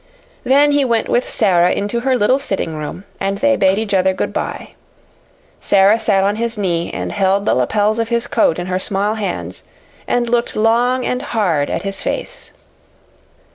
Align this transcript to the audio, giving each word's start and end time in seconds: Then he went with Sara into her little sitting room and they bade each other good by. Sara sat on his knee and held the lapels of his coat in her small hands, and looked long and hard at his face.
Then 0.43 0.71
he 0.71 0.83
went 0.83 1.09
with 1.09 1.29
Sara 1.29 1.71
into 1.71 1.99
her 1.99 2.15
little 2.17 2.39
sitting 2.39 2.73
room 2.75 3.03
and 3.19 3.37
they 3.37 3.55
bade 3.55 3.77
each 3.77 3.93
other 3.93 4.15
good 4.15 4.33
by. 4.33 4.69
Sara 5.59 5.99
sat 5.99 6.23
on 6.23 6.37
his 6.37 6.57
knee 6.57 6.89
and 6.91 7.11
held 7.11 7.45
the 7.45 7.53
lapels 7.53 7.99
of 7.99 8.09
his 8.09 8.25
coat 8.25 8.57
in 8.57 8.65
her 8.65 8.79
small 8.79 9.13
hands, 9.13 9.61
and 10.07 10.27
looked 10.27 10.55
long 10.55 11.05
and 11.05 11.21
hard 11.21 11.69
at 11.69 11.83
his 11.83 12.01
face. 12.01 12.49